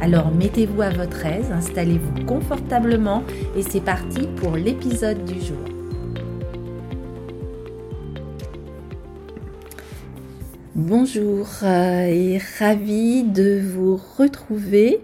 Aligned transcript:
Alors 0.00 0.30
mettez-vous 0.30 0.82
à 0.82 0.90
votre 0.90 1.26
aise, 1.26 1.50
installez-vous 1.50 2.24
confortablement 2.24 3.24
et 3.56 3.62
c'est 3.62 3.80
parti 3.80 4.28
pour 4.36 4.56
l'épisode 4.56 5.24
du 5.24 5.40
jour. 5.40 5.58
Bonjour 10.76 11.48
euh, 11.64 12.06
et 12.06 12.38
ravi 12.60 13.24
de 13.24 13.60
vous 13.60 14.00
retrouver 14.16 15.00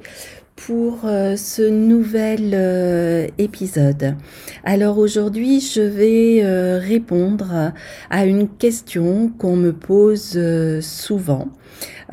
pour 0.55 1.01
euh, 1.05 1.35
ce 1.35 1.63
nouvel 1.69 2.53
euh, 2.55 3.27
épisode. 3.39 4.15
Alors 4.63 4.99
aujourd'hui, 4.99 5.61
je 5.61 5.81
vais 5.81 6.79
répondre 6.79 7.73
à 8.09 8.25
une 8.25 8.49
question 8.49 9.33
qu'on 9.37 9.57
me 9.57 9.73
pose 9.73 10.39
souvent. 10.81 11.49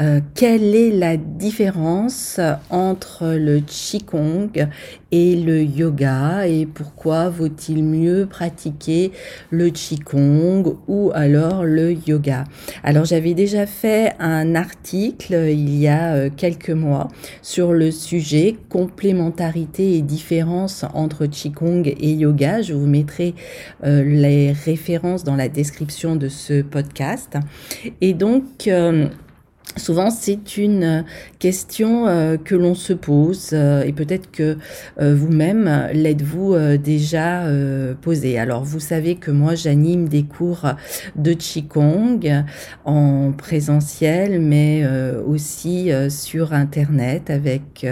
Euh, 0.01 0.19
quelle 0.33 0.75
est 0.75 0.89
la 0.89 1.15
différence 1.15 2.39
entre 2.71 3.35
le 3.35 3.59
Qigong 3.59 4.67
et 5.11 5.35
le 5.35 5.61
yoga 5.61 6.47
et 6.47 6.65
pourquoi 6.65 7.29
vaut-il 7.29 7.83
mieux 7.83 8.25
pratiquer 8.25 9.11
le 9.51 9.69
Qigong 9.69 10.75
ou 10.87 11.11
alors 11.13 11.65
le 11.65 11.93
yoga? 12.07 12.45
Alors 12.83 13.05
j'avais 13.05 13.35
déjà 13.35 13.67
fait 13.67 14.13
un 14.19 14.55
article 14.55 15.33
il 15.49 15.77
y 15.77 15.87
a 15.87 16.15
euh, 16.15 16.29
quelques 16.35 16.71
mois 16.71 17.09
sur 17.43 17.71
le 17.71 17.91
sujet 17.91 18.55
complémentarité 18.69 19.97
et 19.97 20.01
différence 20.01 20.83
entre 20.95 21.27
Qigong 21.27 21.83
et 21.85 22.13
yoga. 22.13 22.63
Je 22.63 22.73
vous 22.73 22.87
mettrai 22.87 23.35
euh, 23.83 24.03
les 24.03 24.51
références 24.51 25.23
dans 25.23 25.35
la 25.35 25.47
description 25.47 26.15
de 26.15 26.27
ce 26.27 26.63
podcast. 26.63 27.37
Et 27.99 28.13
donc, 28.13 28.67
Souvent, 29.77 30.09
c'est 30.09 30.57
une 30.57 30.83
euh, 30.83 31.01
question 31.39 32.05
euh, 32.05 32.35
que 32.35 32.55
l'on 32.55 32.75
se 32.75 32.91
pose 32.91 33.51
euh, 33.53 33.83
et 33.83 33.93
peut-être 33.93 34.29
que 34.31 34.57
vous-même 34.99 35.89
l'êtes-vous 35.93 36.55
déjà 36.77 37.43
posée. 38.01 38.37
Alors, 38.37 38.63
vous 38.63 38.79
savez 38.79 39.15
que 39.15 39.31
moi, 39.31 39.55
j'anime 39.55 40.07
des 40.07 40.23
cours 40.23 40.65
de 41.15 41.33
Qigong 41.33 42.43
en 42.85 43.31
présentiel, 43.31 44.39
mais 44.39 44.85
aussi 45.25 45.89
sur 46.09 46.53
Internet 46.53 47.29
avec 47.29 47.85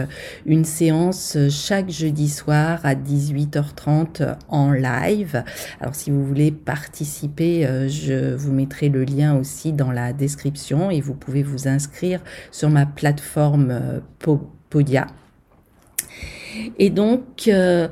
une 0.46 0.66
séance 0.66 1.38
chaque 1.50 1.90
jeudi 1.90 2.30
soir 2.30 2.80
à 2.84 2.96
18h30 2.96 4.36
en 4.50 4.72
live. 4.72 5.44
Alors, 5.80 5.96
si 5.96 6.12
vous 6.12 6.26
voulez 6.26 6.52
participer, 6.52 7.68
je 7.88 8.36
vous 8.36 8.52
mettrai 8.52 8.90
le 8.90 9.04
lien 9.04 9.36
aussi 9.36 9.74
dans 9.74 9.92
la 9.92 10.14
description 10.14 10.92
et 10.92 11.02
vous 11.02 11.16
pouvez 11.16 11.44
vous 11.44 11.68
inscrire 11.70 12.22
sur 12.52 12.70
ma 12.70 12.86
plateforme 12.86 13.72
euh, 13.72 14.38
Podia. 14.70 15.08
Et 16.78 16.90
donc, 16.90 17.48
euh, 17.48 17.88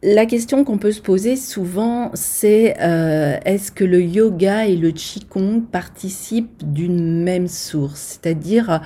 la 0.00 0.26
question 0.26 0.62
qu'on 0.62 0.78
peut 0.78 0.92
se 0.92 1.00
poser 1.00 1.34
souvent, 1.34 2.12
c'est 2.14 2.76
euh, 2.80 3.36
est-ce 3.44 3.72
que 3.72 3.82
le 3.82 4.00
yoga 4.00 4.66
et 4.66 4.76
le 4.76 4.92
qigong 4.92 5.62
participent 5.62 6.62
d'une 6.72 7.24
même 7.24 7.48
source? 7.48 8.20
C'est-à-dire 8.22 8.80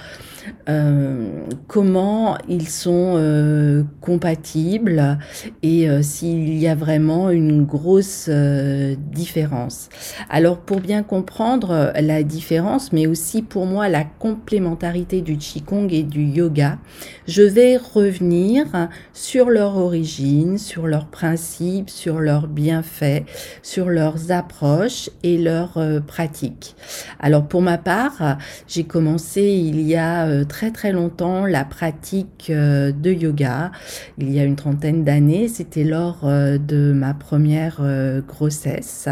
euh, 0.70 1.44
comment 1.66 2.38
ils 2.48 2.66
sont 2.66 3.12
euh, 3.16 3.82
compatibles 4.00 5.18
et 5.62 5.86
s'il 6.02 6.54
y 6.54 6.66
a 6.66 6.74
vraiment 6.74 7.28
une 7.28 7.66
grosse 7.66 8.30
différence? 8.30 9.90
Alors 10.30 10.60
pour 10.60 10.80
bien 10.80 11.02
comprendre 11.02 11.92
la 11.94 12.22
différence, 12.22 12.90
mais 12.90 13.06
aussi 13.06 13.42
pour 13.42 13.66
moi 13.66 13.90
la 13.90 14.04
complémentarité 14.04 15.20
du 15.20 15.36
qigong 15.36 15.88
et 15.90 16.04
du 16.04 16.24
yoga, 16.24 16.78
je 17.26 17.42
vais 17.42 17.76
revenir 17.76 18.88
sur 19.12 19.50
leur 19.50 19.76
origine, 19.76 20.56
sur 20.56 20.86
leur 20.86 21.01
principes, 21.06 21.90
sur 21.90 22.20
leurs 22.20 22.48
bienfaits, 22.48 23.24
sur 23.62 23.88
leurs 23.88 24.30
approches 24.30 25.10
et 25.22 25.38
leurs 25.38 25.78
euh, 25.78 26.00
pratiques. 26.00 26.76
Alors 27.20 27.46
pour 27.46 27.62
ma 27.62 27.78
part, 27.78 28.38
j'ai 28.68 28.84
commencé 28.84 29.42
il 29.42 29.80
y 29.82 29.96
a 29.96 30.26
euh, 30.26 30.44
très 30.44 30.70
très 30.70 30.92
longtemps 30.92 31.46
la 31.46 31.64
pratique 31.64 32.48
euh, 32.50 32.92
de 32.92 33.10
yoga. 33.12 33.72
Il 34.18 34.32
y 34.32 34.40
a 34.40 34.44
une 34.44 34.56
trentaine 34.56 35.04
d'années, 35.04 35.48
c'était 35.48 35.84
lors 35.84 36.24
de 36.24 36.92
ma 36.92 37.14
première 37.14 37.82
grossesse. 38.26 39.08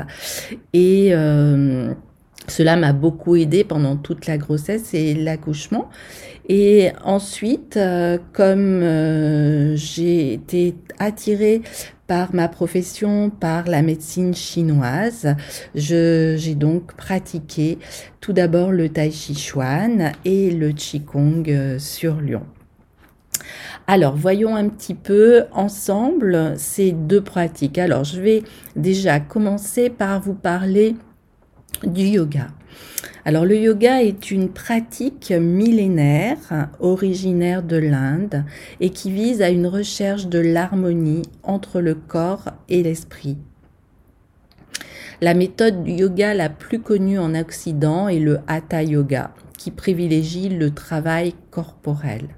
Et 0.72 1.12
cela 2.48 2.76
m'a 2.76 2.92
beaucoup 2.92 3.36
aidé 3.36 3.64
pendant 3.64 3.96
toute 3.96 4.26
la 4.26 4.38
grossesse 4.38 4.94
et 4.94 5.14
l'accouchement. 5.14 5.88
Et 6.48 6.90
ensuite, 7.04 7.76
euh, 7.76 8.18
comme 8.32 8.82
euh, 8.82 9.76
j'ai 9.76 10.32
été 10.32 10.74
attirée 10.98 11.62
par 12.08 12.34
ma 12.34 12.48
profession, 12.48 13.30
par 13.30 13.68
la 13.68 13.82
médecine 13.82 14.34
chinoise, 14.34 15.36
j'ai 15.76 16.54
donc 16.56 16.94
pratiqué 16.96 17.78
tout 18.20 18.32
d'abord 18.32 18.72
le 18.72 18.88
Tai 18.88 19.12
Chi 19.12 19.36
Chuan 19.36 20.10
et 20.24 20.50
le 20.50 20.72
Qigong 20.72 21.44
euh, 21.48 21.78
sur 21.78 22.20
Lyon. 22.20 22.42
Alors, 23.86 24.16
voyons 24.16 24.56
un 24.56 24.68
petit 24.68 24.94
peu 24.94 25.44
ensemble 25.52 26.54
ces 26.56 26.90
deux 26.92 27.20
pratiques. 27.20 27.78
Alors, 27.78 28.02
je 28.02 28.20
vais 28.20 28.42
déjà 28.74 29.20
commencer 29.20 29.88
par 29.88 30.20
vous 30.20 30.34
parler 30.34 30.96
du 31.84 32.04
yoga. 32.04 32.48
Alors 33.24 33.44
le 33.44 33.56
yoga 33.56 34.02
est 34.02 34.30
une 34.30 34.48
pratique 34.48 35.30
millénaire 35.30 36.68
originaire 36.80 37.62
de 37.62 37.76
l'Inde 37.76 38.44
et 38.80 38.90
qui 38.90 39.10
vise 39.10 39.42
à 39.42 39.50
une 39.50 39.66
recherche 39.66 40.26
de 40.26 40.38
l'harmonie 40.38 41.22
entre 41.42 41.80
le 41.80 41.94
corps 41.94 42.50
et 42.68 42.82
l'esprit. 42.82 43.36
La 45.20 45.34
méthode 45.34 45.84
du 45.84 45.92
yoga 45.92 46.32
la 46.32 46.48
plus 46.48 46.80
connue 46.80 47.18
en 47.18 47.34
Occident 47.34 48.08
est 48.08 48.20
le 48.20 48.38
Hatha 48.46 48.82
Yoga, 48.82 49.34
qui 49.58 49.70
privilégie 49.70 50.48
le 50.48 50.70
travail 50.70 51.34
corporel. 51.50 52.28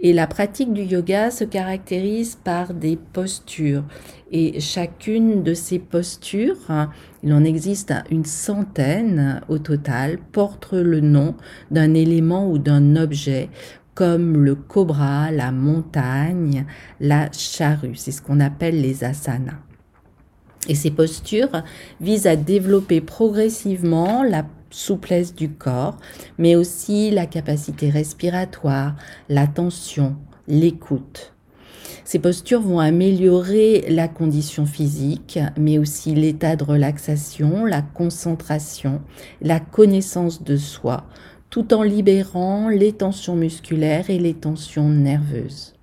Et 0.00 0.12
la 0.12 0.26
pratique 0.26 0.72
du 0.72 0.82
yoga 0.82 1.30
se 1.30 1.44
caractérise 1.44 2.38
par 2.42 2.74
des 2.74 2.96
postures. 2.96 3.84
Et 4.30 4.60
chacune 4.60 5.42
de 5.42 5.54
ces 5.54 5.78
postures, 5.78 6.88
il 7.22 7.32
en 7.32 7.44
existe 7.44 7.92
une 8.10 8.24
centaine 8.24 9.40
au 9.48 9.58
total, 9.58 10.18
porte 10.32 10.72
le 10.72 11.00
nom 11.00 11.34
d'un 11.70 11.94
élément 11.94 12.50
ou 12.50 12.58
d'un 12.58 12.96
objet 12.96 13.50
comme 13.94 14.42
le 14.42 14.54
cobra, 14.54 15.30
la 15.30 15.52
montagne, 15.52 16.64
la 16.98 17.30
charrue. 17.32 17.94
C'est 17.94 18.12
ce 18.12 18.22
qu'on 18.22 18.40
appelle 18.40 18.80
les 18.80 19.04
asanas. 19.04 19.60
Et 20.68 20.74
ces 20.74 20.90
postures 20.90 21.62
visent 22.00 22.26
à 22.26 22.36
développer 22.36 23.00
progressivement 23.00 24.22
la 24.22 24.44
souplesse 24.72 25.34
du 25.34 25.50
corps, 25.50 25.96
mais 26.38 26.56
aussi 26.56 27.10
la 27.10 27.26
capacité 27.26 27.90
respiratoire, 27.90 28.96
l'attention, 29.28 30.16
l'écoute. 30.48 31.32
Ces 32.04 32.18
postures 32.18 32.60
vont 32.60 32.80
améliorer 32.80 33.84
la 33.88 34.08
condition 34.08 34.66
physique, 34.66 35.38
mais 35.56 35.78
aussi 35.78 36.14
l'état 36.14 36.56
de 36.56 36.64
relaxation, 36.64 37.64
la 37.64 37.82
concentration, 37.82 39.00
la 39.40 39.60
connaissance 39.60 40.42
de 40.42 40.56
soi, 40.56 41.04
tout 41.50 41.72
en 41.74 41.82
libérant 41.82 42.68
les 42.68 42.92
tensions 42.92 43.36
musculaires 43.36 44.10
et 44.10 44.18
les 44.18 44.34
tensions 44.34 44.88
nerveuses. 44.88 45.74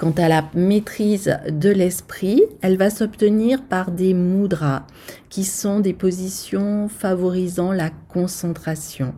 Quant 0.00 0.14
à 0.16 0.28
la 0.28 0.48
maîtrise 0.54 1.36
de 1.50 1.68
l'esprit, 1.68 2.42
elle 2.62 2.78
va 2.78 2.88
s'obtenir 2.88 3.62
par 3.62 3.90
des 3.90 4.14
mudras, 4.14 4.86
qui 5.28 5.44
sont 5.44 5.80
des 5.80 5.92
positions 5.92 6.88
favorisant 6.88 7.70
la 7.70 7.90
concentration. 8.08 9.14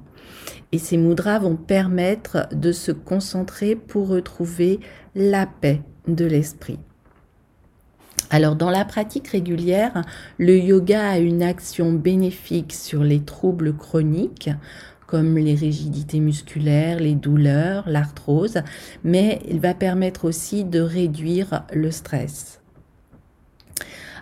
Et 0.73 0.79
ces 0.79 0.97
mudras 0.97 1.39
vont 1.39 1.55
permettre 1.55 2.49
de 2.53 2.73
se 2.73 2.91
concentrer 2.91 3.77
pour 3.77 4.09
retrouver 4.09 4.81
la 5.15 5.47
paix 5.47 5.83
de 6.09 6.25
l'esprit. 6.25 6.81
Alors 8.31 8.57
dans 8.57 8.71
la 8.71 8.85
pratique 8.85 9.29
régulière, 9.29 10.03
le 10.39 10.57
yoga 10.59 11.11
a 11.11 11.19
une 11.19 11.45
action 11.45 11.93
bénéfique 11.93 12.73
sur 12.73 13.05
les 13.05 13.21
troubles 13.21 13.77
chroniques 13.77 14.51
comme 15.13 15.37
les 15.37 15.55
rigidités 15.55 16.21
musculaires, 16.21 16.99
les 16.99 17.15
douleurs, 17.15 17.85
l'arthrose, 17.87 18.63
mais 19.05 19.41
il 19.47 19.61
va 19.61 19.75
permettre 19.75 20.25
aussi 20.25 20.65
de 20.65 20.81
réduire 20.81 21.65
le 21.71 21.91
stress. 21.91 22.63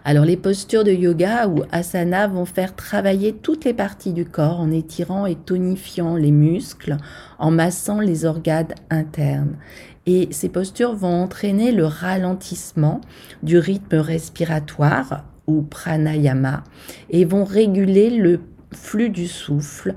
Alors 0.05 0.25
les 0.25 0.37
postures 0.37 0.83
de 0.83 0.91
yoga 0.91 1.47
ou 1.47 1.63
asana 1.71 2.27
vont 2.27 2.45
faire 2.45 2.75
travailler 2.75 3.35
toutes 3.35 3.65
les 3.65 3.73
parties 3.73 4.13
du 4.13 4.25
corps 4.25 4.59
en 4.59 4.73
étirant 4.73 5.27
et 5.27 5.37
tonifiant 5.37 6.17
les 6.17 6.33
muscles, 6.33 6.97
en 7.39 7.53
massant 7.53 8.01
les 8.01 8.25
organes 8.25 8.75
internes. 8.91 9.59
Et 10.07 10.27
ces 10.33 10.49
postures 10.49 10.97
vont 10.97 11.23
entraîner 11.23 11.71
le 11.71 11.87
ralentissement 11.87 13.01
du 13.45 13.59
rythme 13.59 13.99
respiratoire 13.99 15.23
ou 15.47 15.63
pranayama 15.63 16.65
et 17.11 17.25
vont 17.25 17.45
réguler 17.45 18.11
le 18.11 18.41
flux 18.73 19.11
du 19.11 19.29
souffle 19.29 19.95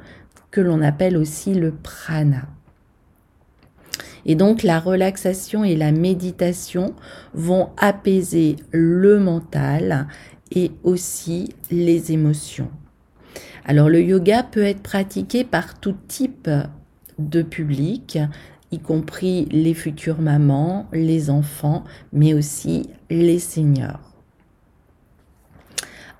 que 0.53 0.61
l'on 0.61 0.83
appelle 0.83 1.17
aussi 1.17 1.55
le 1.55 1.71
prana. 1.71 2.43
Et 4.23 4.35
donc 4.35 4.61
la 4.61 4.79
relaxation 4.79 5.63
et 5.63 5.75
la 5.75 5.91
méditation 5.91 6.93
vont 7.33 7.71
apaiser 7.75 8.57
le 8.69 9.19
mental 9.19 10.07
et 10.51 10.71
aussi 10.83 11.55
les 11.71 12.11
émotions. 12.11 12.69
Alors 13.65 13.89
le 13.89 14.03
yoga 14.03 14.43
peut 14.43 14.63
être 14.63 14.83
pratiqué 14.83 15.43
par 15.43 15.79
tout 15.79 15.95
type 16.07 16.49
de 17.17 17.41
public, 17.41 18.19
y 18.71 18.77
compris 18.77 19.45
les 19.45 19.73
futures 19.73 20.21
mamans, 20.21 20.87
les 20.93 21.31
enfants, 21.31 21.83
mais 22.11 22.35
aussi 22.35 22.91
les 23.09 23.39
seniors. 23.39 24.13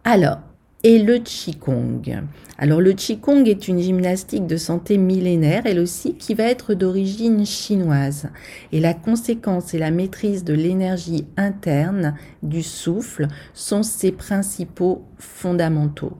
Alors, 0.04 0.40
et 0.84 1.00
le 1.00 1.20
Qigong. 1.20 2.24
Alors 2.58 2.82
le 2.82 2.92
Qigong 2.92 3.46
est 3.46 3.68
une 3.70 3.80
gymnastique 3.80 4.46
de 4.46 4.58
santé 4.58 4.98
millénaire, 4.98 5.64
elle 5.66 5.80
aussi, 5.80 6.16
qui 6.16 6.34
va 6.34 6.44
être 6.44 6.74
d'origine 6.74 7.46
chinoise. 7.46 8.28
Et 8.74 8.82
la 8.82 8.94
conséquence 8.94 9.74
et 9.74 9.80
la 9.80 9.92
maîtrise 9.92 10.44
de 10.44 10.54
l'énergie 10.54 11.26
interne, 11.38 12.16
du 12.44 12.62
souffle, 12.62 13.28
sont 13.54 13.84
ses 13.84 14.12
principaux 14.12 15.06
fondamentaux. 15.18 16.18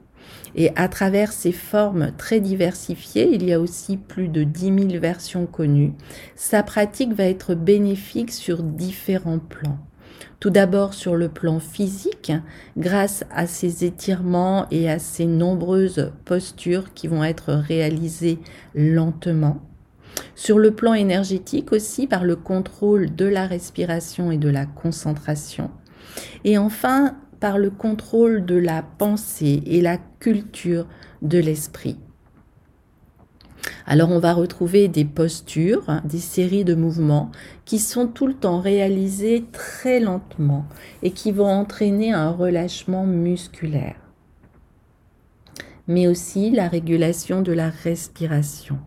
Et 0.56 0.72
à 0.76 0.88
travers 0.88 1.34
ces 1.34 1.52
formes 1.52 2.12
très 2.18 2.40
diversifiées, 2.40 3.30
il 3.34 3.44
y 3.44 3.54
a 3.54 3.60
aussi 3.60 3.98
plus 3.98 4.30
de 4.30 4.44
10 4.44 4.90
000 4.90 5.02
versions 5.02 5.46
connues, 5.46 5.94
sa 6.36 6.64
pratique 6.64 7.14
va 7.14 7.26
être 7.26 7.56
bénéfique 7.56 8.32
sur 8.32 8.64
différents 8.64 9.40
plans. 9.40 9.80
Tout 10.44 10.50
d'abord 10.50 10.94
sur 10.94 11.16
le 11.16 11.30
plan 11.30 11.62
physique, 11.62 12.34
grâce 12.76 13.24
à 13.32 13.48
ces 13.48 13.86
étirements 13.86 14.66
et 14.72 14.90
à 14.90 15.00
ces 15.00 15.26
nombreuses 15.26 16.12
postures 16.26 16.94
qui 16.94 17.08
vont 17.08 17.24
être 17.24 17.54
réalisées 17.54 18.40
lentement. 18.76 19.62
Sur 20.36 20.60
le 20.60 20.72
plan 20.72 20.96
énergétique 20.96 21.72
aussi, 21.72 22.08
par 22.08 22.26
le 22.26 22.36
contrôle 22.36 23.16
de 23.16 23.24
la 23.24 23.48
respiration 23.48 24.32
et 24.34 24.38
de 24.38 24.50
la 24.50 24.66
concentration. 24.66 25.72
Et 26.44 26.58
enfin, 26.58 27.16
par 27.40 27.58
le 27.58 27.70
contrôle 27.70 28.46
de 28.46 28.56
la 28.56 28.84
pensée 28.84 29.64
et 29.66 29.80
la 29.80 29.98
culture 30.20 30.88
de 31.22 31.38
l'esprit. 31.38 31.98
Alors 33.86 34.12
on 34.12 34.20
va 34.20 34.34
retrouver 34.34 34.88
des 34.88 35.06
postures, 35.06 36.02
des 36.06 36.20
séries 36.20 36.66
de 36.66 36.76
mouvements 36.76 37.32
qui 37.66 37.80
sont 37.80 38.08
tout 38.08 38.28
le 38.28 38.34
temps 38.34 38.60
réalisés 38.60 39.46
très 39.52 40.00
lentement 40.00 40.66
et 41.02 41.12
qui 41.12 41.32
vont 41.32 41.50
entraîner 41.50 42.14
un 42.14 42.30
relâchement 42.30 43.06
musculaire, 43.06 43.96
mais 45.88 46.08
aussi 46.08 46.52
la 46.52 46.68
régulation 46.68 47.42
de 47.42 47.52
la 47.52 47.70
respiration. 47.70 48.80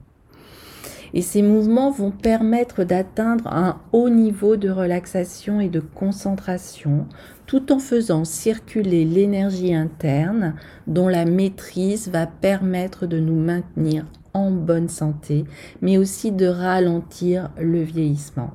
Et 1.14 1.22
ces 1.22 1.40
mouvements 1.40 1.90
vont 1.90 2.10
permettre 2.10 2.84
d'atteindre 2.84 3.46
un 3.46 3.80
haut 3.92 4.10
niveau 4.10 4.56
de 4.56 4.68
relaxation 4.68 5.60
et 5.60 5.68
de 5.68 5.80
concentration 5.80 7.06
tout 7.46 7.72
en 7.72 7.78
faisant 7.78 8.24
circuler 8.24 9.04
l'énergie 9.04 9.74
interne 9.74 10.54
dont 10.86 11.08
la 11.08 11.24
maîtrise 11.24 12.08
va 12.08 12.26
permettre 12.26 13.06
de 13.06 13.18
nous 13.18 13.38
maintenir 13.38 14.04
bonne 14.50 14.88
santé, 14.88 15.44
mais 15.82 15.98
aussi 15.98 16.32
de 16.32 16.46
ralentir 16.46 17.50
le 17.60 17.82
vieillissement. 17.82 18.52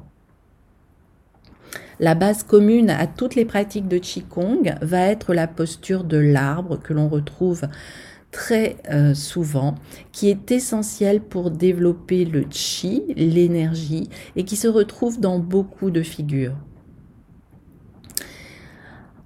La 2.00 2.16
base 2.16 2.44
commune 2.44 2.90
à 2.90 3.06
toutes 3.06 3.36
les 3.36 3.46
pratiques 3.46 3.88
de 3.88 4.00
Qigong 4.00 4.76
va 4.82 5.02
être 5.02 5.34
la 5.34 5.48
posture 5.48 6.04
de 6.04 6.18
l'arbre 6.18 6.80
que 6.80 6.94
l'on 6.94 7.08
retrouve 7.08 7.68
très 8.32 8.78
euh, 8.90 9.14
souvent, 9.14 9.76
qui 10.12 10.30
est 10.30 10.52
essentielle 10.52 11.22
pour 11.22 11.52
développer 11.52 12.26
le 12.26 12.46
chi, 12.50 13.04
l'énergie, 13.16 14.10
et 14.36 14.46
qui 14.46 14.56
se 14.56 14.68
retrouve 14.68 15.20
dans 15.20 15.38
beaucoup 15.38 15.92
de 15.92 16.02
figures. 16.02 16.56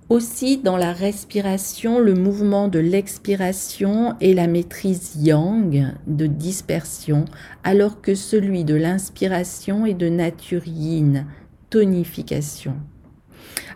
Aussi 0.07 0.59
dans 0.59 0.77
la 0.77 0.93
respiration, 0.93 1.97
le 1.97 2.13
mouvement 2.13 2.67
de 2.67 2.77
l'expiration 2.77 4.13
et 4.21 4.35
la 4.35 4.45
maîtrise 4.45 5.15
yang 5.19 5.95
de 6.05 6.27
dispersion, 6.27 7.25
alors 7.63 8.01
que 8.01 8.13
celui 8.13 8.65
de 8.65 8.75
l'inspiration 8.75 9.87
est 9.87 9.95
de 9.95 10.07
nature 10.07 10.67
yin, 10.67 11.25
tonification. 11.71 12.75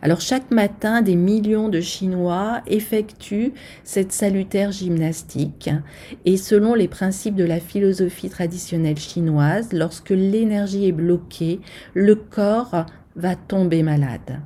Alors 0.04 0.22
chaque 0.22 0.52
matin, 0.52 1.02
des 1.02 1.16
millions 1.16 1.68
de 1.68 1.82
Chinois 1.82 2.62
effectuent 2.68 3.54
cette 3.84 4.12
salutaire 4.12 4.72
gymnastique 4.72 5.72
et 6.26 6.38
selon 6.38 6.76
les 6.76 6.88
principes 6.88 7.36
de 7.36 7.44
la 7.44 7.60
philosophie 7.60 8.30
traditionnelle 8.30 9.00
chinoise, 9.00 9.74
lorsque 9.74 10.12
l'énergie 10.12 10.86
est 10.86 10.92
bloquée, 10.92 11.60
le 11.96 12.14
corps 12.14 12.86
va 13.20 13.36
tomber 13.36 13.84
malade. 13.84 14.40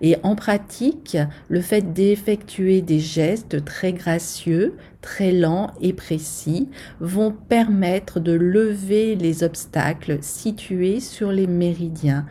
Et 0.00 0.16
en 0.22 0.34
pratique, 0.34 1.16
le 1.48 1.60
fait 1.60 1.92
d'effectuer 1.92 2.80
des 2.80 2.98
gestes 2.98 3.64
très 3.64 3.92
gracieux, 3.92 4.76
très 5.00 5.30
lents 5.30 5.72
et 5.80 5.92
précis 5.92 6.68
vont 7.00 7.32
permettre 7.32 8.20
de 8.20 8.32
lever 8.32 9.14
les 9.14 9.44
obstacles 9.44 10.18
situés 10.22 11.00
sur 11.00 11.30
les 11.30 11.46
méridiens 11.46 12.26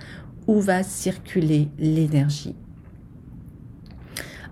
où 0.48 0.60
va 0.60 0.84
circuler 0.84 1.70
l'énergie. 1.78 2.56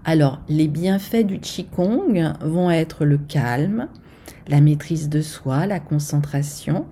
Alors, 0.03 0.41
les 0.47 0.67
bienfaits 0.67 1.25
du 1.25 1.39
Qigong 1.39 2.33
vont 2.41 2.71
être 2.71 3.05
le 3.05 3.17
calme, 3.17 3.87
la 4.47 4.61
maîtrise 4.61 5.09
de 5.09 5.21
soi, 5.21 5.67
la 5.67 5.79
concentration, 5.79 6.85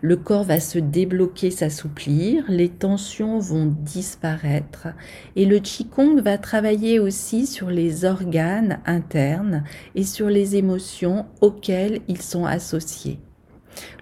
le 0.00 0.16
corps 0.16 0.44
va 0.44 0.60
se 0.60 0.78
débloquer, 0.78 1.50
s'assouplir, 1.50 2.44
les 2.48 2.68
tensions 2.68 3.38
vont 3.38 3.66
disparaître 3.66 4.88
et 5.36 5.46
le 5.46 5.58
Qigong 5.58 6.20
va 6.20 6.38
travailler 6.38 6.98
aussi 6.98 7.46
sur 7.46 7.70
les 7.70 8.04
organes 8.04 8.80
internes 8.86 9.64
et 9.94 10.04
sur 10.04 10.28
les 10.28 10.56
émotions 10.56 11.26
auxquelles 11.40 12.00
ils 12.08 12.22
sont 12.22 12.44
associés. 12.44 13.18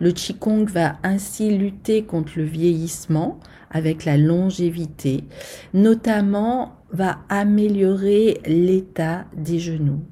Le 0.01 0.13
Qigong 0.13 0.67
va 0.67 0.97
ainsi 1.03 1.57
lutter 1.57 2.05
contre 2.05 2.33
le 2.37 2.45
vieillissement 2.45 3.39
avec 3.71 4.05
la 4.05 4.17
longévité, 4.17 5.25
notamment 5.73 6.77
va 6.91 7.21
améliorer 7.29 8.41
l'état 8.45 9.25
des 9.35 9.59
genoux. 9.59 10.03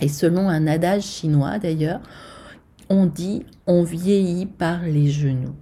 Et 0.00 0.08
selon 0.08 0.48
un 0.48 0.66
adage 0.66 1.04
chinois 1.04 1.58
d'ailleurs, 1.58 2.00
on 2.92 3.06
dit 3.06 3.46
on 3.66 3.82
vieillit 3.82 4.44
par 4.46 4.82
les 4.82 5.10
genoux. 5.10 5.56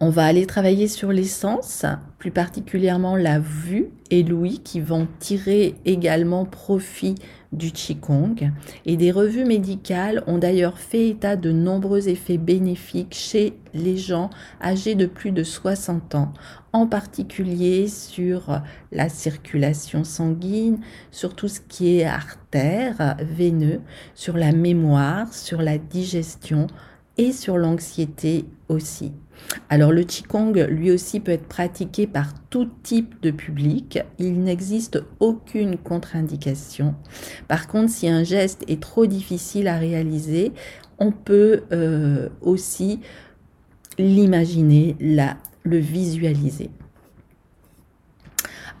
On 0.00 0.10
va 0.10 0.26
aller 0.26 0.46
travailler 0.46 0.88
sur 0.88 1.12
les 1.12 1.24
sens, 1.24 1.84
plus 2.18 2.30
particulièrement 2.32 3.14
la 3.14 3.38
vue 3.38 3.90
et 4.10 4.24
l'ouïe 4.24 4.58
qui 4.58 4.80
vont 4.80 5.06
tirer 5.20 5.76
également 5.84 6.44
profit 6.44 7.14
du 7.52 7.70
Qigong. 7.70 8.52
Et 8.86 8.96
des 8.96 9.12
revues 9.12 9.44
médicales 9.44 10.24
ont 10.26 10.38
d'ailleurs 10.38 10.78
fait 10.78 11.08
état 11.08 11.36
de 11.36 11.52
nombreux 11.52 12.08
effets 12.08 12.36
bénéfiques 12.36 13.14
chez 13.14 13.54
les 13.72 13.96
gens 13.96 14.30
âgés 14.60 14.96
de 14.96 15.06
plus 15.06 15.30
de 15.30 15.44
60 15.44 16.16
ans, 16.16 16.32
en 16.72 16.86
particulier 16.86 17.86
sur 17.86 18.60
la 18.90 19.08
circulation 19.08 20.02
sanguine, 20.02 20.80
sur 21.12 21.34
tout 21.34 21.48
ce 21.48 21.60
qui 21.60 21.98
est 21.98 22.04
artère, 22.04 23.16
veineux, 23.20 23.80
sur 24.14 24.36
la 24.36 24.50
mémoire, 24.50 25.32
sur 25.32 25.62
la 25.62 25.78
digestion 25.78 26.66
et 27.18 27.32
sur 27.32 27.58
l'anxiété 27.58 28.46
aussi. 28.68 29.12
Alors 29.68 29.92
le 29.92 30.02
Qigong, 30.02 30.52
lui 30.68 30.90
aussi, 30.90 31.20
peut 31.20 31.32
être 31.32 31.46
pratiqué 31.46 32.06
par 32.06 32.32
tout 32.50 32.68
type 32.82 33.20
de 33.22 33.30
public. 33.30 34.00
Il 34.18 34.42
n'existe 34.42 35.02
aucune 35.20 35.76
contre-indication. 35.76 36.94
Par 37.46 37.68
contre, 37.68 37.90
si 37.90 38.08
un 38.08 38.24
geste 38.24 38.64
est 38.68 38.80
trop 38.80 39.06
difficile 39.06 39.68
à 39.68 39.78
réaliser, 39.78 40.52
on 40.98 41.12
peut 41.12 41.62
euh, 41.72 42.28
aussi 42.40 43.00
l'imaginer, 43.98 44.96
le 45.00 45.78
visualiser. 45.78 46.70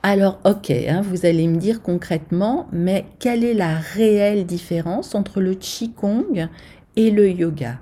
Alors, 0.02 0.38
ok, 0.44 0.70
hein, 0.70 1.02
vous 1.02 1.26
allez 1.26 1.48
me 1.48 1.56
dire 1.56 1.82
concrètement, 1.82 2.68
mais 2.72 3.04
quelle 3.18 3.42
est 3.42 3.54
la 3.54 3.78
réelle 3.78 4.46
différence 4.46 5.16
entre 5.16 5.40
le 5.40 5.54
Qigong 5.54 6.48
et 6.94 7.10
le 7.10 7.30
yoga? 7.30 7.80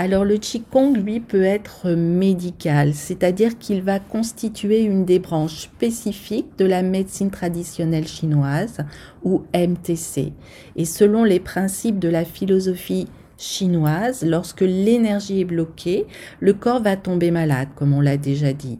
Alors 0.00 0.24
le 0.24 0.36
Qigong, 0.36 0.94
lui, 0.94 1.18
peut 1.18 1.42
être 1.42 1.90
médical, 1.90 2.94
c'est-à-dire 2.94 3.58
qu'il 3.58 3.82
va 3.82 3.98
constituer 3.98 4.82
une 4.82 5.04
des 5.04 5.18
branches 5.18 5.62
spécifiques 5.62 6.56
de 6.56 6.64
la 6.64 6.82
médecine 6.82 7.32
traditionnelle 7.32 8.06
chinoise, 8.06 8.78
ou 9.24 9.42
MTC. 9.52 10.32
Et 10.76 10.84
selon 10.84 11.24
les 11.24 11.40
principes 11.40 11.98
de 11.98 12.08
la 12.08 12.24
philosophie 12.24 13.08
chinoise, 13.38 14.24
lorsque 14.24 14.60
l'énergie 14.60 15.40
est 15.40 15.44
bloquée, 15.44 16.06
le 16.38 16.52
corps 16.52 16.80
va 16.80 16.96
tomber 16.96 17.32
malade, 17.32 17.68
comme 17.74 17.92
on 17.92 18.00
l'a 18.00 18.16
déjà 18.16 18.52
dit. 18.52 18.78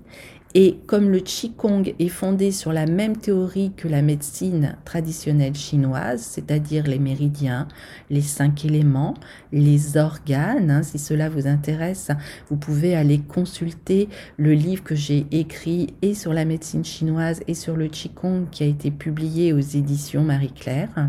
Et 0.61 0.77
comme 0.89 1.09
le 1.11 1.21
Qigong 1.21 1.95
est 2.01 2.09
fondé 2.09 2.51
sur 2.51 2.73
la 2.73 2.85
même 2.85 3.17
théorie 3.17 3.71
que 3.77 3.87
la 3.87 4.03
médecine 4.03 4.77
traditionnelle 4.85 5.55
chinoise, 5.55 6.21
c'est-à-dire 6.21 6.89
les 6.89 6.99
méridiens, 6.99 7.69
les 8.11 8.23
cinq 8.23 8.65
éléments, 8.65 9.15
les 9.53 9.97
organes, 9.97 10.73
hein, 10.73 10.83
si 10.83 10.99
cela 10.99 11.29
vous 11.29 11.47
intéresse, 11.47 12.11
vous 12.49 12.57
pouvez 12.57 12.97
aller 12.97 13.21
consulter 13.21 14.09
le 14.37 14.53
livre 14.53 14.83
que 14.83 14.97
j'ai 14.97 15.27
écrit 15.31 15.95
et 16.03 16.15
sur 16.15 16.35
la 16.35 16.45
médecine 16.45 16.85
chinoise 16.85 17.41
et 17.47 17.55
sur 17.55 17.77
le 17.77 17.87
Qigong 17.87 18.47
qui 18.51 18.65
a 18.65 18.67
été 18.67 18.91
publié 18.91 19.53
aux 19.53 19.61
éditions 19.61 20.25
Marie-Claire. 20.25 21.09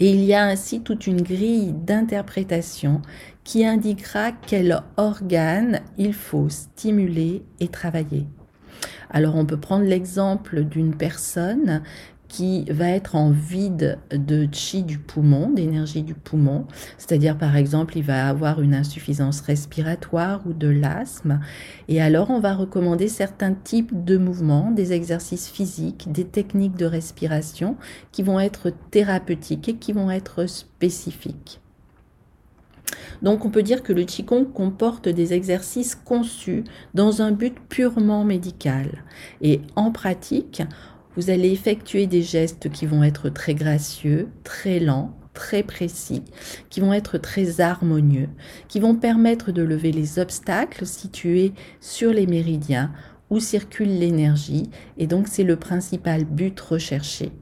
Et 0.00 0.10
il 0.10 0.24
y 0.24 0.34
a 0.34 0.44
ainsi 0.44 0.80
toute 0.80 1.06
une 1.06 1.22
grille 1.22 1.72
d'interprétation 1.72 3.02
qui 3.44 3.64
indiquera 3.64 4.32
quel 4.32 4.82
organe 4.96 5.80
il 5.98 6.14
faut 6.14 6.48
stimuler 6.48 7.42
et 7.60 7.68
travailler. 7.68 8.26
Alors 9.10 9.36
on 9.36 9.44
peut 9.44 9.60
prendre 9.60 9.84
l'exemple 9.84 10.64
d'une 10.64 10.94
personne 10.94 11.82
qui 12.32 12.64
va 12.70 12.88
être 12.88 13.14
en 13.14 13.30
vide 13.30 13.98
de 14.10 14.48
chi 14.50 14.84
du 14.84 14.98
poumon, 14.98 15.50
d'énergie 15.50 16.02
du 16.02 16.14
poumon, 16.14 16.66
c'est-à-dire 16.96 17.36
par 17.36 17.56
exemple 17.56 17.98
il 17.98 18.04
va 18.04 18.26
avoir 18.26 18.62
une 18.62 18.74
insuffisance 18.74 19.42
respiratoire 19.42 20.40
ou 20.46 20.54
de 20.54 20.68
l'asthme, 20.68 21.40
et 21.88 22.00
alors 22.00 22.30
on 22.30 22.40
va 22.40 22.54
recommander 22.54 23.08
certains 23.08 23.52
types 23.52 24.04
de 24.04 24.16
mouvements, 24.16 24.70
des 24.70 24.94
exercices 24.94 25.48
physiques, 25.48 26.10
des 26.10 26.24
techniques 26.24 26.76
de 26.76 26.86
respiration 26.86 27.76
qui 28.12 28.22
vont 28.22 28.40
être 28.40 28.72
thérapeutiques 28.90 29.68
et 29.68 29.74
qui 29.74 29.92
vont 29.92 30.10
être 30.10 30.46
spécifiques. 30.46 31.60
Donc 33.22 33.44
on 33.44 33.50
peut 33.50 33.62
dire 33.62 33.82
que 33.82 33.92
le 33.92 34.04
Qigong 34.04 34.44
comporte 34.52 35.08
des 35.08 35.32
exercices 35.32 35.94
conçus 35.94 36.64
dans 36.94 37.22
un 37.22 37.32
but 37.32 37.54
purement 37.68 38.24
médical. 38.24 39.04
Et 39.40 39.60
en 39.76 39.90
pratique, 39.90 40.62
vous 41.16 41.30
allez 41.30 41.50
effectuer 41.50 42.06
des 42.06 42.22
gestes 42.22 42.70
qui 42.70 42.86
vont 42.86 43.02
être 43.02 43.28
très 43.28 43.54
gracieux, 43.54 44.28
très 44.44 44.80
lents, 44.80 45.14
très 45.34 45.62
précis, 45.62 46.22
qui 46.70 46.80
vont 46.80 46.92
être 46.92 47.18
très 47.18 47.60
harmonieux, 47.60 48.28
qui 48.68 48.80
vont 48.80 48.94
permettre 48.94 49.52
de 49.52 49.62
lever 49.62 49.92
les 49.92 50.18
obstacles 50.18 50.86
situés 50.86 51.52
sur 51.80 52.12
les 52.12 52.26
méridiens 52.26 52.92
où 53.30 53.40
circule 53.40 53.98
l'énergie. 53.98 54.70
Et 54.98 55.06
donc 55.06 55.28
c'est 55.28 55.44
le 55.44 55.56
principal 55.56 56.24
but 56.24 56.58
recherché. 56.60 57.32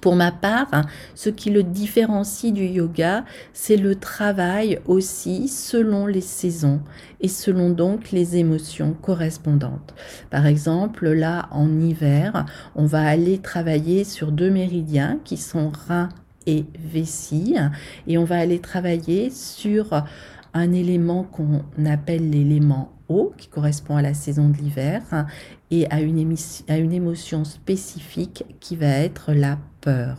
Pour 0.00 0.16
ma 0.16 0.32
part, 0.32 0.70
ce 1.14 1.30
qui 1.30 1.50
le 1.50 1.62
différencie 1.62 2.52
du 2.52 2.64
yoga, 2.64 3.24
c'est 3.52 3.76
le 3.76 3.94
travail 3.94 4.80
aussi 4.86 5.46
selon 5.46 6.06
les 6.06 6.20
saisons 6.20 6.80
et 7.20 7.28
selon 7.28 7.70
donc 7.70 8.10
les 8.10 8.36
émotions 8.36 8.94
correspondantes. 9.00 9.94
Par 10.28 10.46
exemple, 10.46 11.08
là, 11.10 11.48
en 11.52 11.80
hiver, 11.80 12.46
on 12.74 12.84
va 12.84 13.06
aller 13.06 13.38
travailler 13.38 14.02
sur 14.02 14.32
deux 14.32 14.50
méridiens 14.50 15.20
qui 15.24 15.36
sont 15.36 15.70
rein 15.88 16.08
et 16.46 16.64
vessie 16.78 17.54
et 18.08 18.18
on 18.18 18.24
va 18.24 18.38
aller 18.38 18.58
travailler 18.58 19.30
sur 19.30 20.02
un 20.52 20.72
élément 20.72 21.22
qu'on 21.22 21.62
appelle 21.84 22.30
l'élément 22.30 22.95
qui 23.36 23.48
correspond 23.48 23.96
à 23.96 24.02
la 24.02 24.14
saison 24.14 24.48
de 24.48 24.56
l'hiver, 24.56 25.26
et 25.70 25.86
à 25.90 26.00
une, 26.00 26.36
à 26.68 26.76
émotion 26.76 27.44
spécifique 27.44 28.44
qui 28.60 28.76
va 28.76 28.88
être 28.88 29.32
la 29.32 29.58
peur. 29.80 30.18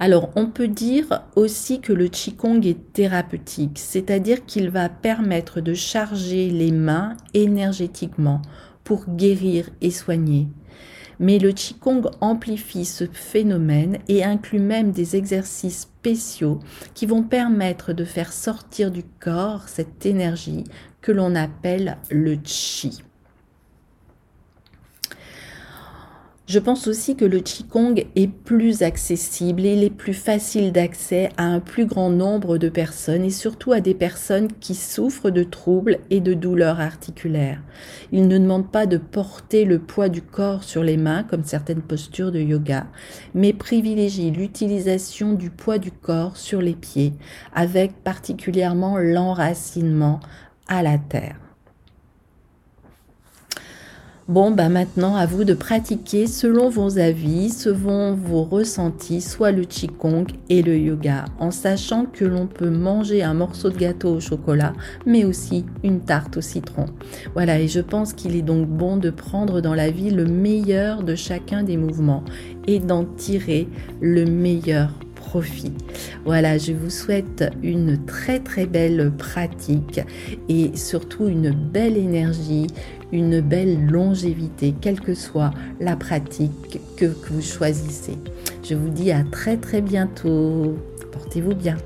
Alors, 0.00 0.30
on 0.34 0.46
peut 0.46 0.68
dire 0.68 1.22
aussi 1.36 1.80
que 1.80 1.92
le 1.92 2.08
Qigong 2.08 2.60
est 2.66 2.92
thérapeutique, 2.92 3.78
c'est-à-dire 3.78 4.44
qu'il 4.44 4.70
va 4.70 4.88
permettre 4.88 5.60
de 5.60 5.72
charger 5.72 6.50
les 6.50 6.72
mains 6.72 7.16
énergétiquement 7.32 8.42
pour 8.82 9.08
guérir 9.08 9.70
et 9.80 9.90
soigner. 9.90 10.48
Mais 11.20 11.38
le 11.38 11.52
Qigong 11.52 12.02
amplifie 12.20 12.84
ce 12.84 13.04
phénomène 13.04 13.98
et 14.08 14.24
inclut 14.24 14.60
même 14.60 14.90
des 14.90 15.16
exercices 15.16 15.82
spéciaux 15.82 16.60
qui 16.94 17.06
vont 17.06 17.22
permettre 17.22 17.92
de 17.92 18.04
faire 18.04 18.32
sortir 18.32 18.90
du 18.90 19.02
corps 19.20 19.68
cette 19.68 20.06
énergie 20.06 20.64
que 21.00 21.12
l'on 21.12 21.34
appelle 21.34 21.98
le 22.10 22.36
Qi. 22.36 23.02
Je 26.46 26.58
pense 26.58 26.88
aussi 26.88 27.16
que 27.16 27.24
le 27.24 27.40
Qigong 27.40 28.04
est 28.16 28.26
plus 28.28 28.82
accessible 28.82 29.64
et 29.64 29.72
il 29.72 29.82
est 29.82 29.88
plus 29.88 30.12
facile 30.12 30.72
d'accès 30.72 31.30
à 31.38 31.44
un 31.44 31.58
plus 31.58 31.86
grand 31.86 32.10
nombre 32.10 32.58
de 32.58 32.68
personnes 32.68 33.24
et 33.24 33.30
surtout 33.30 33.72
à 33.72 33.80
des 33.80 33.94
personnes 33.94 34.48
qui 34.60 34.74
souffrent 34.74 35.30
de 35.30 35.42
troubles 35.42 36.00
et 36.10 36.20
de 36.20 36.34
douleurs 36.34 36.80
articulaires. 36.80 37.62
Il 38.12 38.28
ne 38.28 38.36
demande 38.36 38.70
pas 38.70 38.84
de 38.84 38.98
porter 38.98 39.64
le 39.64 39.78
poids 39.78 40.10
du 40.10 40.20
corps 40.20 40.64
sur 40.64 40.82
les 40.82 40.98
mains 40.98 41.22
comme 41.22 41.44
certaines 41.44 41.80
postures 41.80 42.30
de 42.30 42.40
yoga, 42.40 42.88
mais 43.34 43.54
privilégie 43.54 44.30
l'utilisation 44.30 45.32
du 45.32 45.48
poids 45.48 45.78
du 45.78 45.92
corps 45.92 46.36
sur 46.36 46.60
les 46.60 46.74
pieds 46.74 47.14
avec 47.54 48.04
particulièrement 48.04 48.98
l'enracinement 48.98 50.20
à 50.68 50.82
la 50.82 50.98
terre. 50.98 51.43
Bon, 54.26 54.50
bah 54.50 54.70
maintenant, 54.70 55.16
à 55.16 55.26
vous 55.26 55.44
de 55.44 55.52
pratiquer 55.52 56.26
selon 56.26 56.70
vos 56.70 56.98
avis, 56.98 57.50
selon 57.50 58.14
vos 58.14 58.42
ressentis, 58.42 59.20
soit 59.20 59.52
le 59.52 59.64
Qigong 59.64 60.24
et 60.48 60.62
le 60.62 60.78
yoga, 60.78 61.26
en 61.38 61.50
sachant 61.50 62.06
que 62.06 62.24
l'on 62.24 62.46
peut 62.46 62.70
manger 62.70 63.22
un 63.22 63.34
morceau 63.34 63.68
de 63.68 63.76
gâteau 63.76 64.14
au 64.14 64.20
chocolat, 64.20 64.72
mais 65.04 65.26
aussi 65.26 65.66
une 65.82 66.00
tarte 66.00 66.38
au 66.38 66.40
citron. 66.40 66.86
Voilà, 67.34 67.60
et 67.60 67.68
je 67.68 67.80
pense 67.80 68.14
qu'il 68.14 68.34
est 68.34 68.40
donc 68.40 68.66
bon 68.66 68.96
de 68.96 69.10
prendre 69.10 69.60
dans 69.60 69.74
la 69.74 69.90
vie 69.90 70.08
le 70.08 70.24
meilleur 70.24 71.02
de 71.02 71.14
chacun 71.14 71.62
des 71.62 71.76
mouvements 71.76 72.24
et 72.66 72.78
d'en 72.78 73.04
tirer 73.04 73.68
le 74.00 74.24
meilleur 74.24 74.88
Voilà, 76.24 76.58
je 76.58 76.72
vous 76.72 76.90
souhaite 76.90 77.44
une 77.62 78.04
très 78.04 78.40
très 78.40 78.66
belle 78.66 79.12
pratique 79.16 80.00
et 80.48 80.76
surtout 80.76 81.28
une 81.28 81.50
belle 81.50 81.96
énergie, 81.96 82.66
une 83.12 83.40
belle 83.40 83.86
longévité, 83.86 84.74
quelle 84.80 85.00
que 85.00 85.14
soit 85.14 85.52
la 85.80 85.96
pratique 85.96 86.80
que, 86.96 87.06
que 87.06 87.32
vous 87.32 87.42
choisissez. 87.42 88.16
Je 88.62 88.74
vous 88.74 88.88
dis 88.88 89.12
à 89.12 89.24
très 89.24 89.56
très 89.56 89.80
bientôt. 89.80 90.76
Portez-vous 91.12 91.54
bien. 91.54 91.76